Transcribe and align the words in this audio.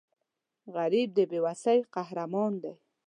غریب 0.75 1.09
د 1.17 1.19
بې 1.29 1.39
وسۍ 1.45 1.79
قهرمان 1.93 2.53
دی 2.63 2.73